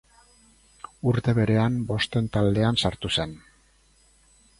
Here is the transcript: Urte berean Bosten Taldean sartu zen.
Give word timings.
Urte 1.11 1.35
berean 1.39 1.75
Bosten 1.91 2.31
Taldean 2.37 2.81
sartu 2.87 3.13
zen. 3.19 3.37